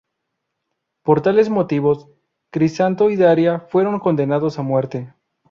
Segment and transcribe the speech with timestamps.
[1.03, 2.07] Por tales motivos,
[2.49, 5.13] Crisanto y Daría fueron condenados a muerte.